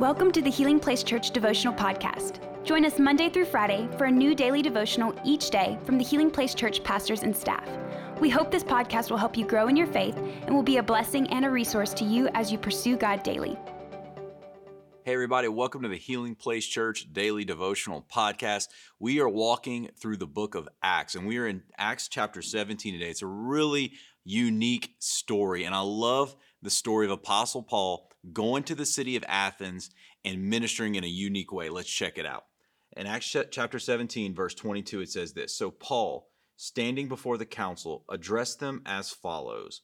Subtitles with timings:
[0.00, 2.40] Welcome to the Healing Place Church Devotional Podcast.
[2.64, 6.32] Join us Monday through Friday for a new daily devotional each day from the Healing
[6.32, 7.64] Place Church pastors and staff.
[8.18, 10.82] We hope this podcast will help you grow in your faith and will be a
[10.82, 13.56] blessing and a resource to you as you pursue God daily.
[15.04, 18.70] Hey, everybody, welcome to the Healing Place Church Daily Devotional Podcast.
[18.98, 22.94] We are walking through the book of Acts, and we are in Acts chapter 17
[22.94, 23.10] today.
[23.10, 23.92] It's a really
[24.24, 29.24] unique story, and I love the story of Apostle Paul going to the city of
[29.28, 29.90] Athens
[30.24, 31.68] and ministering in a unique way.
[31.68, 32.44] Let's check it out.
[32.96, 38.04] In Acts chapter 17, verse 22, it says this So Paul, standing before the council,
[38.08, 39.82] addressed them as follows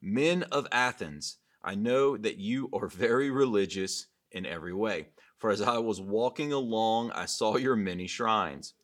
[0.00, 5.08] Men of Athens, I know that you are very religious in every way.
[5.38, 8.74] For as I was walking along, I saw your many shrines,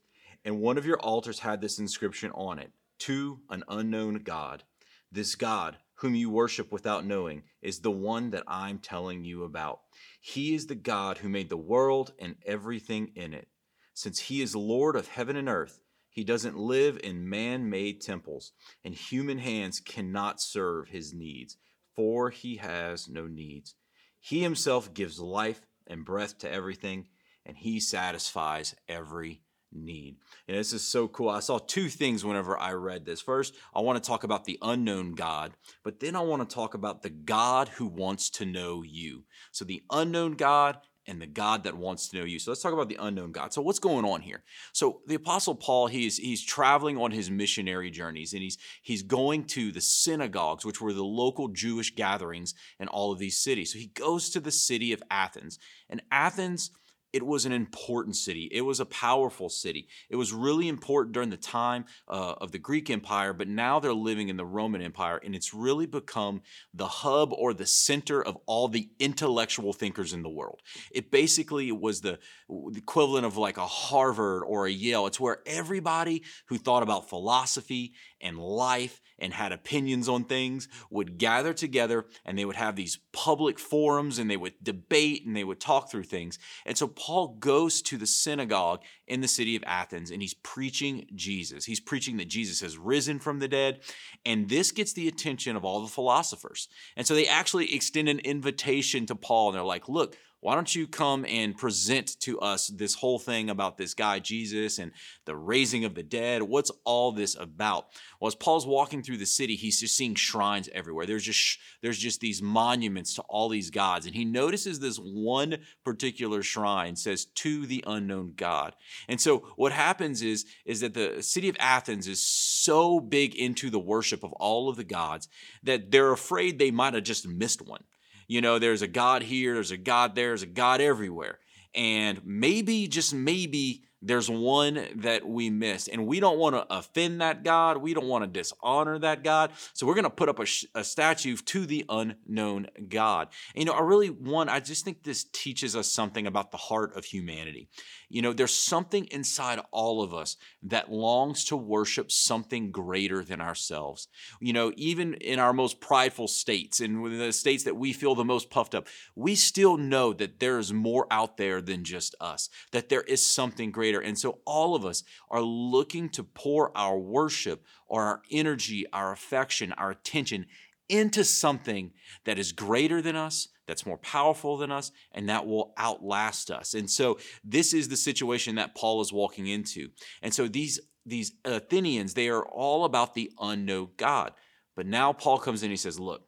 [0.44, 4.64] and one of your altars had this inscription on it To an unknown God.
[5.12, 9.80] This God, whom you worship without knowing, is the one that I'm telling you about.
[10.20, 13.48] He is the God who made the world and everything in it.
[13.92, 18.52] Since he is Lord of heaven and earth, he doesn't live in man made temples,
[18.82, 21.58] and human hands cannot serve his needs,
[21.94, 23.74] for he has no needs.
[24.18, 27.08] He himself gives life and breath to everything,
[27.44, 30.16] and he satisfies every need.
[30.48, 31.28] And this is so cool.
[31.28, 33.20] I saw two things whenever I read this.
[33.20, 35.52] First, I want to talk about the unknown God,
[35.84, 39.24] but then I want to talk about the God who wants to know you.
[39.52, 42.38] So, the unknown God and the God that wants to know you.
[42.38, 43.52] So let's talk about the unknown God.
[43.52, 44.44] So what's going on here?
[44.72, 49.44] So the apostle Paul, he's he's traveling on his missionary journeys and he's he's going
[49.46, 53.72] to the synagogues, which were the local Jewish gatherings in all of these cities.
[53.72, 55.58] So he goes to the city of Athens.
[55.88, 56.70] And Athens
[57.12, 58.48] it was an important city.
[58.52, 59.88] It was a powerful city.
[60.08, 63.92] It was really important during the time uh, of the Greek Empire, but now they're
[63.92, 68.38] living in the Roman Empire, and it's really become the hub or the center of
[68.46, 70.60] all the intellectual thinkers in the world.
[70.92, 72.18] It basically was the,
[72.48, 75.06] the equivalent of like a Harvard or a Yale.
[75.06, 81.18] It's where everybody who thought about philosophy and life and had opinions on things would
[81.18, 85.44] gather together and they would have these public forums and they would debate and they
[85.44, 86.38] would talk through things.
[86.64, 91.06] And so Paul goes to the synagogue in the city of Athens and he's preaching
[91.14, 91.64] Jesus.
[91.64, 93.80] He's preaching that Jesus has risen from the dead.
[94.26, 96.68] And this gets the attention of all the philosophers.
[96.96, 100.74] And so they actually extend an invitation to Paul and they're like, look, why don't
[100.74, 104.92] you come and present to us this whole thing about this guy Jesus and
[105.26, 106.42] the raising of the dead?
[106.42, 107.86] What's all this about?
[108.20, 111.04] Well, as Paul's walking through the city, he's just seeing shrines everywhere.
[111.04, 115.58] There's just there's just these monuments to all these gods, and he notices this one
[115.84, 118.74] particular shrine says to the unknown God.
[119.08, 123.68] And so what happens is is that the city of Athens is so big into
[123.68, 125.28] the worship of all of the gods
[125.62, 127.84] that they're afraid they might have just missed one
[128.30, 131.40] you know, there's a God here, there's a God there, there's a God everywhere.
[131.74, 135.88] And maybe, just maybe, there's one that we missed.
[135.88, 137.78] And we don't want to offend that God.
[137.78, 139.52] We don't want to dishonor that God.
[139.74, 143.28] So we're going to put up a, a, statue to the unknown God.
[143.54, 146.56] And, you know, I really want, I just think this teaches us something about the
[146.56, 147.68] heart of humanity.
[148.08, 153.40] You know, there's something inside all of us that longs to worship something greater than
[153.40, 154.08] ourselves.
[154.40, 158.24] You know, even in our most prideful states and the states that we feel the
[158.24, 162.48] most puffed up, we still know that there is more out there than just us,
[162.72, 163.89] that there is something greater.
[163.98, 169.10] And so all of us are looking to pour our worship or our energy, our
[169.10, 170.46] affection, our attention
[170.88, 171.92] into something
[172.24, 176.74] that is greater than us, that's more powerful than us, and that will outlast us.
[176.74, 179.90] And so this is the situation that Paul is walking into.
[180.22, 184.32] And so these these Athenians, they are all about the unknown God.
[184.76, 186.22] But now Paul comes in and he says, Look,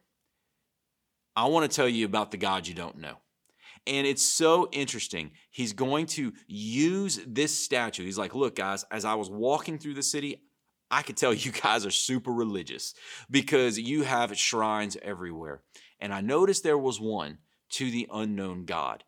[1.34, 3.17] I want to tell you about the God you don't know.
[3.87, 5.32] And it's so interesting.
[5.50, 8.04] He's going to use this statue.
[8.04, 10.43] He's like, Look, guys, as I was walking through the city,
[10.91, 12.94] I could tell you guys are super religious
[13.31, 15.62] because you have shrines everywhere.
[15.98, 17.38] And I noticed there was one
[17.70, 19.05] to the unknown God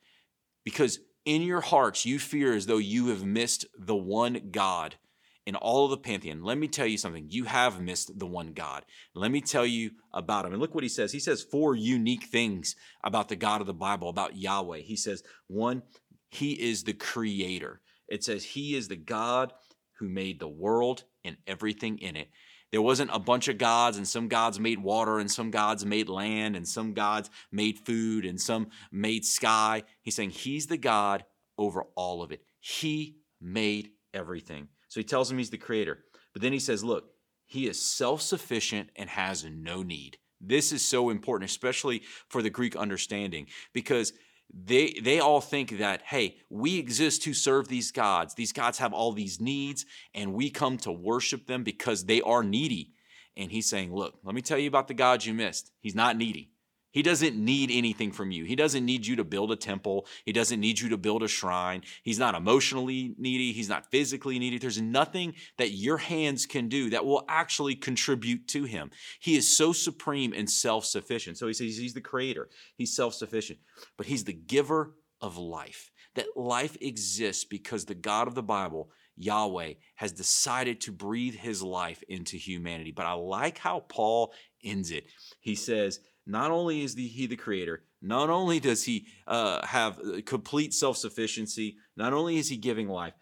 [0.65, 4.97] because in your hearts you fear as though you have missed the one God
[5.46, 6.43] in all of the pantheon.
[6.43, 7.26] Let me tell you something.
[7.29, 8.85] You have missed the one God.
[9.14, 10.52] Let me tell you about him.
[10.52, 11.12] And look what he says.
[11.12, 14.79] He says four unique things about the God of the Bible, about Yahweh.
[14.79, 15.82] He says, one,
[16.31, 17.81] he is the creator.
[18.08, 19.52] It says he is the God
[19.99, 22.29] who made the world and everything in it.
[22.73, 26.08] There wasn't a bunch of gods, and some gods made water, and some gods made
[26.08, 29.85] land, and some gods made food, and some made sky.
[30.02, 31.25] He's saying he's the God
[31.56, 32.43] over all of it.
[32.58, 34.69] He made everything.
[34.94, 36.05] So he tells him he's the creator.
[36.32, 37.06] But then he says, look,
[37.46, 40.19] he is self sufficient and has no need.
[40.41, 44.12] This is so important, especially for the Greek understanding, because
[44.52, 48.93] they they all think that hey we exist to serve these gods these gods have
[48.93, 52.93] all these needs and we come to worship them because they are needy
[53.38, 56.19] and he's saying look let me tell you about the god you missed he's not
[56.19, 56.50] needy
[56.94, 58.44] he doesn't need anything from you.
[58.44, 60.06] He doesn't need you to build a temple.
[60.25, 61.82] He doesn't need you to build a shrine.
[62.05, 63.52] He's not emotionally needy.
[63.52, 64.58] He's not physically needy.
[64.58, 68.93] There's nothing that your hands can do that will actually contribute to him.
[69.19, 71.37] He is so supreme and self sufficient.
[71.37, 73.58] So he says he's the creator, he's self sufficient,
[73.96, 75.91] but he's the giver of life.
[76.14, 81.63] That life exists because the God of the Bible Yahweh has decided to breathe his
[81.63, 82.93] life into humanity.
[82.93, 84.33] But I like how Paul
[84.63, 85.05] ends it.
[85.41, 89.99] He says, not only is the, he the creator, not only does he uh, have
[89.99, 93.15] uh, complete self sufficiency, not only is he giving life,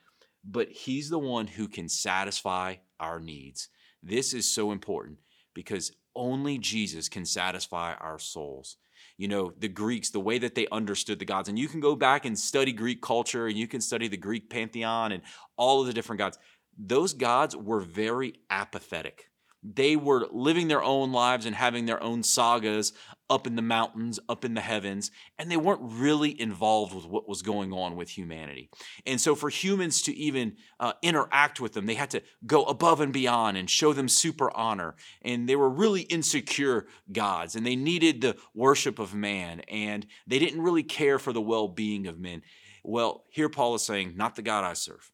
[0.44, 3.68] but he's the one who can satisfy our needs.
[4.02, 5.18] This is so important
[5.54, 8.76] because only Jesus can satisfy our souls.
[9.16, 11.94] You know, the Greeks, the way that they understood the gods, and you can go
[11.96, 15.22] back and study Greek culture and you can study the Greek pantheon and
[15.56, 16.38] all of the different gods.
[16.78, 19.31] Those gods were very apathetic
[19.62, 22.92] they were living their own lives and having their own sagas
[23.30, 27.28] up in the mountains, up in the heavens, and they weren't really involved with what
[27.28, 28.68] was going on with humanity.
[29.06, 33.00] And so, for humans to even uh, interact with them, they had to go above
[33.00, 34.96] and beyond and show them super honor.
[35.22, 40.40] And they were really insecure gods, and they needed the worship of man, and they
[40.40, 42.42] didn't really care for the well being of men.
[42.84, 45.12] Well, here Paul is saying, Not the God I serve.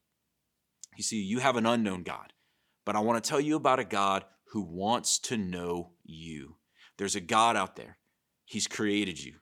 [0.97, 2.33] You see, you have an unknown God,
[2.85, 6.57] but I want to tell you about a God who wants to know you.
[6.97, 7.99] There's a God out there.
[8.45, 9.35] He's created you,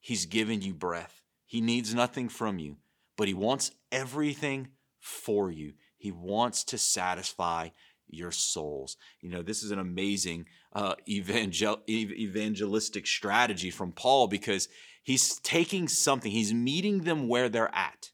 [0.00, 1.22] He's given you breath.
[1.46, 2.78] He needs nothing from you,
[3.16, 4.68] but He wants everything
[4.98, 5.74] for you.
[5.96, 7.68] He wants to satisfy
[8.08, 8.96] your souls.
[9.20, 14.68] You know, this is an amazing uh, evangel- evangelistic strategy from Paul because
[15.02, 18.10] he's taking something, he's meeting them where they're at.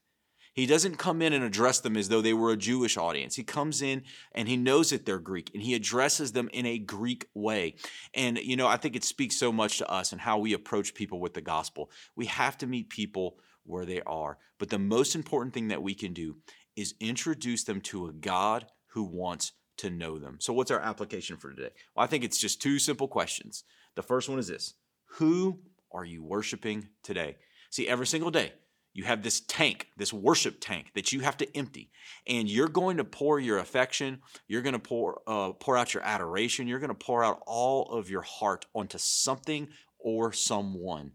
[0.53, 3.35] He doesn't come in and address them as though they were a Jewish audience.
[3.35, 4.03] He comes in
[4.33, 7.75] and he knows that they're Greek and he addresses them in a Greek way.
[8.13, 10.93] And, you know, I think it speaks so much to us and how we approach
[10.93, 11.89] people with the gospel.
[12.15, 14.37] We have to meet people where they are.
[14.57, 16.37] But the most important thing that we can do
[16.75, 20.37] is introduce them to a God who wants to know them.
[20.39, 21.71] So, what's our application for today?
[21.95, 23.63] Well, I think it's just two simple questions.
[23.95, 24.75] The first one is this
[25.17, 25.59] Who
[25.91, 27.37] are you worshiping today?
[27.69, 28.53] See, every single day,
[28.93, 31.91] you have this tank, this worship tank that you have to empty,
[32.27, 34.19] and you're going to pour your affection.
[34.47, 36.67] You're going to pour uh, pour out your adoration.
[36.67, 41.11] You're going to pour out all of your heart onto something or someone.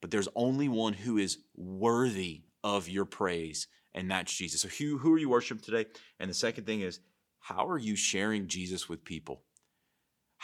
[0.00, 4.62] But there's only one who is worthy of your praise, and that's Jesus.
[4.62, 5.86] So who who are you worshiping today?
[6.18, 7.00] And the second thing is,
[7.38, 9.42] how are you sharing Jesus with people?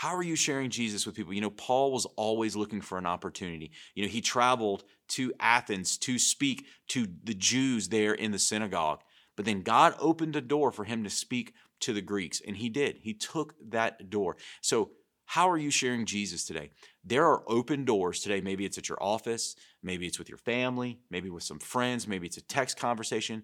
[0.01, 1.35] How are you sharing Jesus with people?
[1.35, 3.71] You know, Paul was always looking for an opportunity.
[3.95, 9.03] You know, he traveled to Athens to speak to the Jews there in the synagogue.
[9.37, 12.71] But then God opened a door for him to speak to the Greeks, and he
[12.71, 12.97] did.
[13.03, 14.39] He took that door.
[14.63, 14.93] So,
[15.27, 16.71] how are you sharing Jesus today?
[17.05, 18.41] There are open doors today.
[18.41, 22.27] Maybe it's at your office, maybe it's with your family, maybe with some friends, maybe
[22.27, 23.43] it's a text conversation.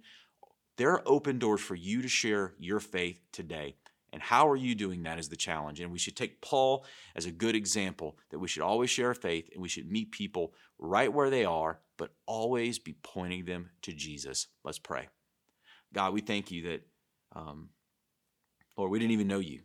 [0.78, 3.76] There are open doors for you to share your faith today.
[4.16, 5.78] And how are you doing that is the challenge.
[5.78, 9.50] And we should take Paul as a good example that we should always share faith
[9.52, 13.92] and we should meet people right where they are, but always be pointing them to
[13.92, 14.46] Jesus.
[14.64, 15.08] Let's pray.
[15.92, 16.86] God, we thank you that,
[17.34, 17.68] um,
[18.78, 19.60] Lord, we didn't even know you.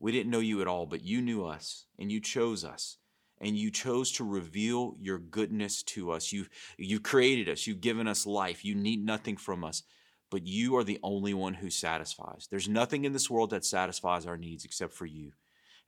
[0.00, 2.98] We didn't know you at all, but you knew us and you chose us
[3.40, 6.32] and you chose to reveal your goodness to us.
[6.32, 9.84] You've, you've created us, you've given us life, you need nothing from us
[10.30, 12.46] but you are the only one who satisfies.
[12.50, 15.32] There's nothing in this world that satisfies our needs except for you.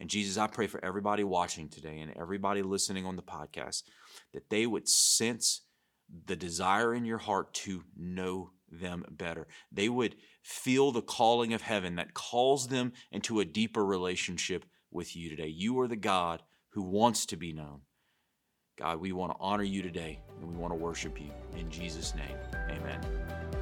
[0.00, 3.84] And Jesus, I pray for everybody watching today and everybody listening on the podcast
[4.34, 5.62] that they would sense
[6.26, 9.46] the desire in your heart to know them better.
[9.70, 15.14] They would feel the calling of heaven that calls them into a deeper relationship with
[15.14, 15.48] you today.
[15.48, 17.82] You are the God who wants to be known.
[18.78, 21.30] God, we want to honor you today and we want to worship you.
[21.56, 22.36] In Jesus' name,
[22.70, 23.61] amen.